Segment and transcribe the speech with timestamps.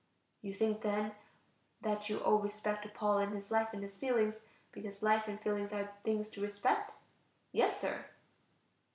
[0.41, 1.11] You think then
[1.81, 4.33] that you owe respect to Paul in his life and his feelings,
[4.71, 6.95] because life and feeling are things to respect?
[7.51, 8.03] Yes, sir.